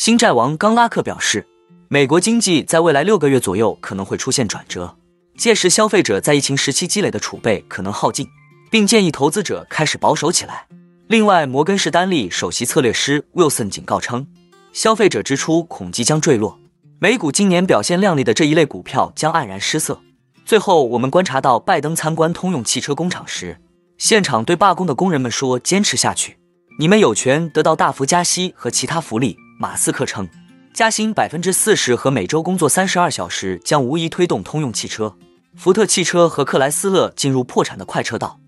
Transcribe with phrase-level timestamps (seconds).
[0.00, 1.46] 新债王冈拉克表示，
[1.88, 4.96] 美国经济在未来六个月左右可能会出现转折，
[5.36, 8.26] 届时消费者在疫情时期积累的储备可能耗尽，
[8.70, 10.66] 并建议投资者开始保守起来。
[11.08, 14.26] 另外，摩根士丹利首席策略师 Wilson 警告称，
[14.72, 16.58] 消费者支出恐即将坠落，
[16.98, 20.00] 美股今年表现亮丽的这一类股票将黯然失色。
[20.46, 23.60] 最后，我们观察到拜登参观通用汽车工厂时，
[23.98, 26.38] 现场对罢工的工人们说：“坚持下去，
[26.78, 30.26] 你们有权得到大幅加息和其他福利。”马斯克称，
[30.72, 35.14] 加薪百分之四十和每周工作三十二小时将无疑推动通用汽车、
[35.54, 38.40] 福特汽车和克莱斯勒进入破产的快车道。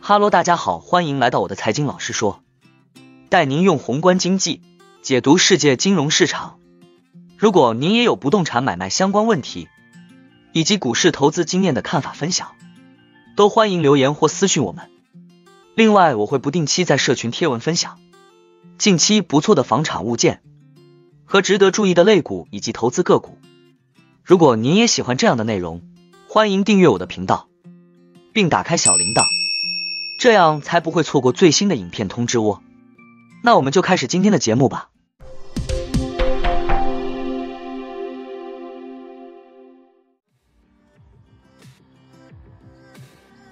[0.00, 2.44] 哈喽，大家好，欢迎来到我的财经老师说，
[3.28, 4.62] 带您用宏观经济
[5.02, 6.60] 解读世界金融市场。
[7.36, 9.66] 如果您也有不动产买卖相关问题，
[10.52, 12.52] 以及股市投资经验的看法分享，
[13.34, 14.88] 都欢迎留言或私讯我们。
[15.74, 17.98] 另外，我会不定期在社群贴文分享
[18.76, 20.42] 近期不错的房产物件
[21.24, 23.38] 和值得注意的类股以及投资个股。
[24.22, 25.82] 如果您也喜欢这样的内容，
[26.28, 27.48] 欢迎订阅我的频道，
[28.32, 29.24] 并打开小铃铛。
[30.20, 32.62] 这样才不会错过最新的影片通知哦。
[33.42, 34.88] 那我们就开始今天的节目吧。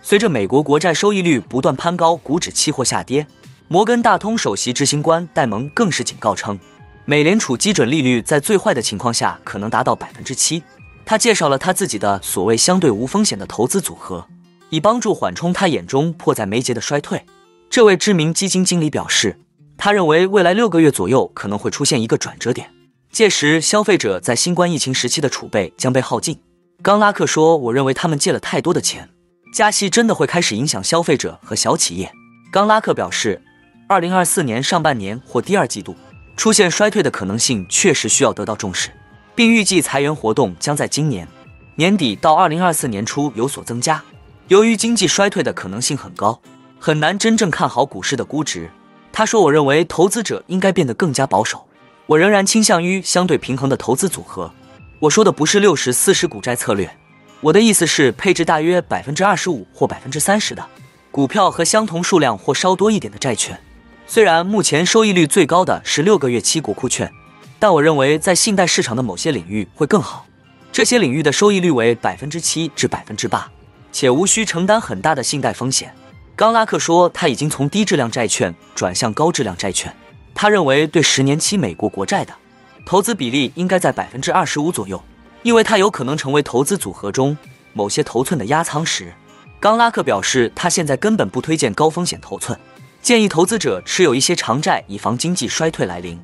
[0.00, 3.26] 随着美国国债收益率不断攀高，股指期货下跌，
[3.68, 6.58] 摩根大通首席执行官戴蒙更是警告称，
[7.04, 10.62] 美联储基准利率在最坏的情况下可能达到百分之七。
[11.04, 14.26] 他介绍了他自己的所谓相对无风险的投资组合。
[14.70, 17.26] 以帮助缓冲他眼中迫在眉睫的衰退，
[17.68, 19.38] 这位知名基金经理表示，
[19.76, 22.70] 他认为未来六个月左右可能会出现一个转折点，
[23.10, 26.40] 届时消费者在新冠疫情时期的储备将被耗尽。
[26.80, 29.10] 冈拉克说：“我认为他们借了太多的钱，
[29.52, 32.10] 加息真的会开始影响消费者和小企业。”
[32.50, 33.42] 冈拉克表示，
[33.86, 35.94] 二零二四年上半年或第二季度
[36.36, 38.90] 出现衰退的可能性确实需要得到重视，
[39.34, 41.26] 并预计裁员活动将在今年
[41.76, 44.02] 年底到二零二四年初有所增加。
[44.48, 46.40] 由于经济衰退的可能性很高，
[46.78, 48.68] 很难真正看好股市的估值。
[49.12, 51.66] 他说：“我认为投资者应该变得更加保守。
[52.06, 54.50] 我仍然倾向于相对平衡的投资组合。
[54.98, 56.90] 我说的不是六十四十股债策略，
[57.40, 60.66] 我的意思是配置大约百分之二十五或百分之三十的
[61.10, 63.58] 股票和相同数量或稍多一点的债券。
[64.06, 67.10] 虽然目前收益率最高的是六个月期国库券，
[67.58, 70.26] 但我认为在信贷市场的某些领域会更好。
[70.70, 73.50] 这些领域的收益率为百分之七至百分之八。”
[73.92, 75.94] 且无需承担很大的信贷风险。
[76.34, 79.94] 冈拉克说，他已经从低质量债券转向高质量债券。
[80.34, 82.32] 他认为，对十年期美国国债的
[82.86, 85.02] 投资比例应该在百分之二十五左右，
[85.42, 87.36] 因为它有可能成为投资组合中
[87.74, 89.12] 某些头寸的压仓石。
[89.60, 92.58] 冈拉克表示，他现在根本不推荐高风险头寸，
[93.02, 96.16] 建议投资者持有一些长债，以防经济衰退来临。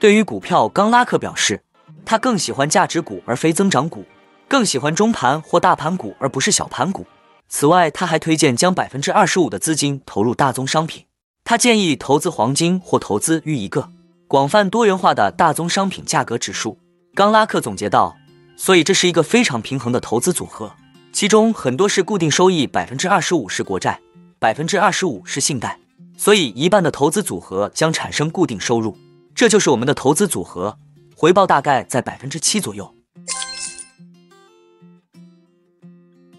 [0.00, 1.62] 对于股票，冈拉克表示，
[2.06, 4.06] 他更喜欢价值股而非增长股。
[4.48, 7.06] 更喜欢中盘或大盘股，而不是小盘股。
[7.48, 11.04] 此外，他还推荐将百分之二十五的资金投入大宗商品。
[11.44, 13.90] 他建议投资黄金或投资于一个
[14.26, 16.78] 广泛多元化的大宗商品价格指数。
[17.14, 18.16] 冈拉克总结道
[18.56, 20.72] ：“所以这是一个非常平衡的投资组合，
[21.12, 24.00] 其中很多是固定收益，百分之二十五是国债，
[24.38, 25.78] 百分之二十五是信贷。
[26.22, 28.96] 所以一半的投资组合将产生固定收入。
[29.34, 30.78] 这就是我们的投资组合，
[31.16, 32.94] 回报大概在百分之七左右。”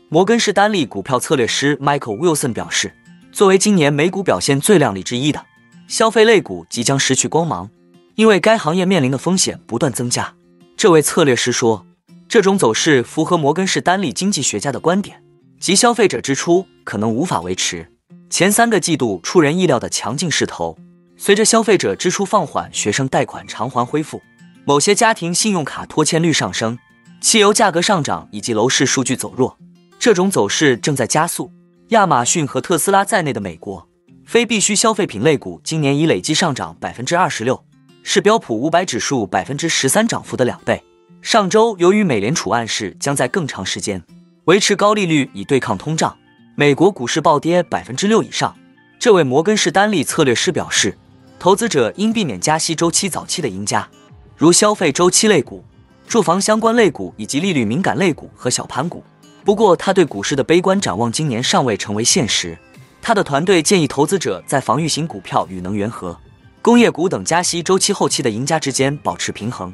[0.08, 2.96] 摩根士丹利股票策略师 Michael Wilson 表示，
[3.34, 5.46] 作为今年美股表现最亮丽之一的
[5.90, 7.70] 消费类股即将失去光芒，
[8.16, 10.34] 因为该行业面临的风险不断增加。
[10.78, 11.86] 这位策略师说，
[12.30, 15.22] 这种走势符合摩根士丹利经济学家的观点，
[15.60, 17.92] 即消费者支出可能无法维持
[18.34, 20.76] 前三个季度出人意料的强劲势头。
[21.16, 24.20] 随着消费者支出放缓、学生贷款偿还恢复、
[24.66, 26.80] 某些家庭信用卡拖欠率上升、
[27.22, 29.56] 汽油价格上涨以及楼市数据走弱。
[30.00, 31.52] 这种走势正在加速。
[31.90, 33.88] 亚马逊和特斯拉在内的美国
[34.26, 37.64] 非必需消费品类股今年已累计上涨百分之二十六，
[38.02, 40.82] 是标普五百指数百分之十三涨幅的两倍。
[41.22, 44.04] 上周，由于美联储暗示将在更长时间
[44.46, 46.18] 维持高利率以对抗通胀，
[46.56, 48.56] 美国股市暴跌百分之六以上。
[49.00, 50.96] 这位摩根士丹利策略师表示，
[51.40, 53.90] 投资者应避免加息周期早期的赢家，
[54.38, 55.66] 如消费周期类股、
[56.08, 59.04] 住房相关类股以及利率敏感类股和小盘股。
[59.44, 62.56] 不过，他对股市的悲观展望今年尚未成为现实。
[63.02, 66.16] 他的团队建议投资者在防御型股票与能源和
[66.62, 69.74] 工业股等加息周期后期的赢家之间保持平衡。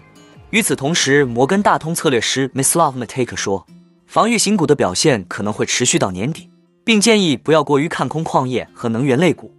[0.51, 3.67] 与此同时，摩根大通策略师 Miss Love Matake 说，
[4.07, 6.49] 防御型股的表现可能会持续到年底，
[6.89, 9.53] 并建议不要过于看空矿业和能源类股。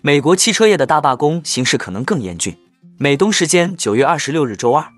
[0.00, 2.58] 美国汽车业的大罢工形势可能更严峻。
[2.98, 4.88] 美东时间九月二十六日周二，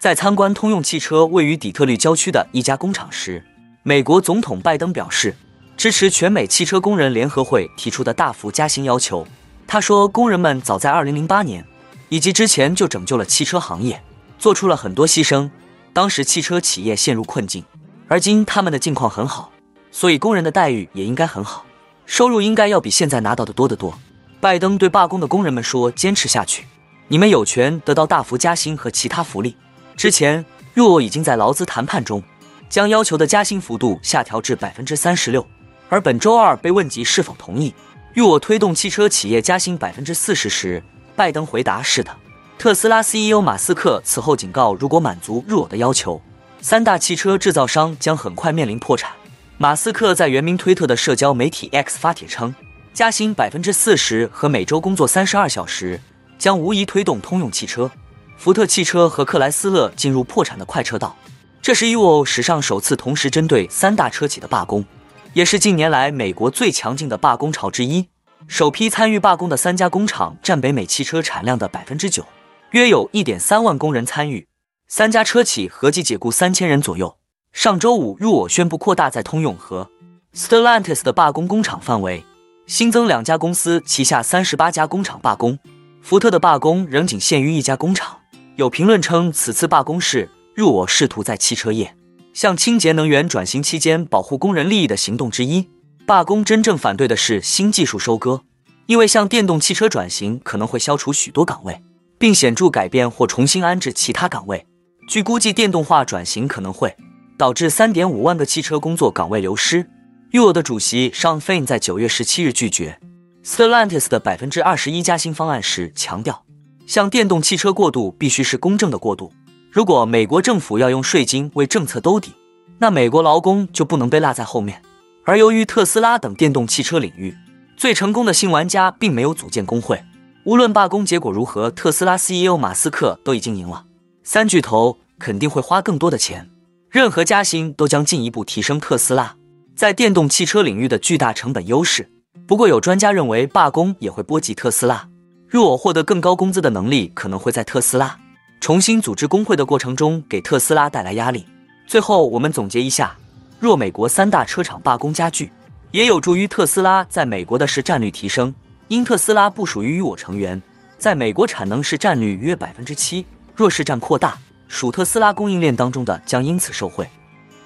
[0.00, 3.44] 在参观通用汽车位于底特律郊区的一家工厂时，
[3.82, 5.36] 美国总统拜登表示
[5.76, 9.28] 支持全美汽车工人联合会提出的大幅加薪要求。
[9.66, 11.62] 他说，工人们早在二零零八年
[12.08, 14.02] 以及之前就拯救了汽车行业，
[14.38, 15.50] 做出了很多牺牲。
[15.92, 17.62] 当时汽车企业陷入困境，
[18.08, 19.52] 而今他们的境况很好，
[19.90, 21.66] 所以工人的待遇也应该很好，
[22.06, 23.98] 收入应该要比现在拿到的多得多。
[24.40, 26.66] 拜登对罢工的工人们说：“坚持下去，
[27.08, 29.56] 你们有权得到大幅加薪和其他福利。”
[29.94, 32.22] 之前，入我已经在劳资谈判中
[32.70, 35.46] 将要求的加薪幅度下调至百分之三十六，
[35.88, 37.74] 而本周二被问及是否同意
[38.14, 40.82] 入我推动汽车企业加薪百分之四十时，
[41.14, 42.10] 拜登回答：“是的。”
[42.56, 46.20] 特斯拉 CEO 马斯克此后警告，如果满足入我的要求，
[46.60, 49.12] 三大汽车制造商将很快面临破产。
[49.58, 52.54] 马斯克在原名推特的社交媒体 X 发帖称，
[52.92, 56.00] 加薪百分之四十和每周工作三十二小时
[56.36, 57.90] 将无疑推动通用汽车、
[58.36, 61.16] 福特汽车和克莱斯勒进入破产的快车道。
[61.62, 64.84] 这是 UO 史上首次同时针对三大车企的罢工，
[65.32, 68.08] 也是近年来美国最强劲的罢工潮之一。
[68.46, 72.24] 首批参与罢工的三家工厂占北美汽车产量的百分之九。
[72.70, 74.46] 约有一点三万工人参与，
[74.90, 77.18] 三家车企合计解雇三千人左右。
[77.52, 79.90] 上周五，入我宣布扩大在通用和
[80.34, 82.24] Stellantis 的罢工工厂范围，
[82.66, 85.58] 新增两家公司旗下三十八家工厂罢工。
[86.00, 88.18] 福特的罢工仍仅限于一家工厂。
[88.56, 91.94] 有评论称，此次罢工是入我试图在汽车业
[92.32, 95.68] 向清洁能源转型期间保护工人利益的行动之一。
[96.06, 98.40] 罢工真正反对的是新技术收割，
[98.86, 101.82] 因为向电动汽车转型可能会消除许多岗位。
[102.20, 104.66] 并显著改变或重新安置其他岗位。
[105.08, 106.94] 据估计，电动化转型可能会
[107.38, 109.88] 导致三点五万个汽车工作岗位流失。
[110.32, 113.00] u o 的主席 Sean Fain 在九月十七日拒绝
[113.42, 116.44] Stellantis 的百分之二十一加薪方案时强调，
[116.86, 119.32] 向电动汽车过渡必须是公正的过渡。
[119.72, 122.34] 如果美国政府要用税金为政策兜底，
[122.76, 124.82] 那美国劳工就不能被落在后面。
[125.24, 127.34] 而由于特斯拉等电动汽车领域
[127.78, 130.04] 最成功的新玩家并没有组建工会。
[130.44, 133.86] 无论罢工结果如何，特斯拉 CEO 马斯克都已经赢了。
[134.30, 136.50] 三巨头肯定会花更多的钱，
[136.90, 139.34] 任何加薪都将进一步提升特斯拉
[139.74, 142.06] 在电动汽车领域的巨大成本优势。
[142.46, 145.08] 不过，有专家认为罢工也会波及特斯拉。
[145.48, 148.18] 若我获得更高工资的能力，可能会在特斯拉
[148.60, 151.46] 重新组织工会的过程中给特斯拉带来压力。
[151.86, 153.16] 最后，我们总结一下：
[153.58, 155.50] 若美国三大车厂罢工加剧，
[155.90, 158.54] 也有助于特斯拉在美国的市占率提升。
[158.88, 160.60] 因特斯拉不属于与我成员，
[160.98, 163.24] 在美国产能市占率约百分之七。
[163.58, 164.38] 若市占扩大，
[164.68, 167.10] 属特斯拉供应链当中的将因此受惠。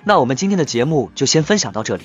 [0.04, 2.04] 那我们今天的节目就先分享到这里。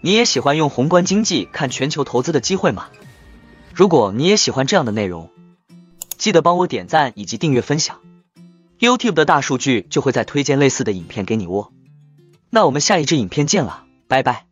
[0.00, 2.86] 你也喜欢用宏观经济看全球投资的机会吗？
[3.74, 5.28] 如果你也喜欢这样的内容，
[6.16, 7.98] 记得帮我点赞以及订阅分享。
[8.78, 11.72] YouTube 的大数据就会再推荐类似的影片给你哦。
[12.50, 14.43] 那我们下一支影片见了，拜拜。